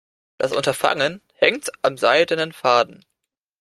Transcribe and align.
Das 0.39 0.51
Unterfangen 0.53 1.21
hängt 1.35 1.69
am 1.83 1.95
seidenen 1.95 2.53
Faden. 2.53 3.05